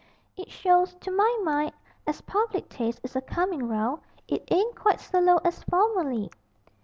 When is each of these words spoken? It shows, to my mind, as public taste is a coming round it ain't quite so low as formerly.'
It 0.35 0.49
shows, 0.49 0.95
to 0.95 1.11
my 1.15 1.39
mind, 1.43 1.73
as 2.07 2.21
public 2.21 2.69
taste 2.69 2.99
is 3.03 3.15
a 3.15 3.21
coming 3.21 3.67
round 3.67 4.01
it 4.27 4.51
ain't 4.51 4.75
quite 4.75 4.99
so 4.99 5.19
low 5.19 5.37
as 5.45 5.61
formerly.' 5.65 6.31